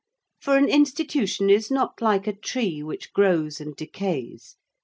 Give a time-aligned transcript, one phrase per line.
[0.41, 4.55] For an institution is not like a tree which grows and decays.